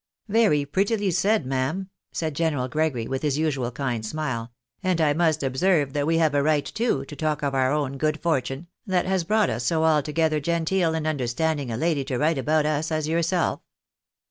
[0.27, 4.51] "Very prettily said, ma'am," said General Gregory, with his usual kind smile;"
[4.83, 7.99] and I must observe that we have a right, too, to talk of our own
[7.99, 12.39] good fortune, that has brought us so altogether genteel and understanding a lady to write
[12.39, 13.61] about us as yourself."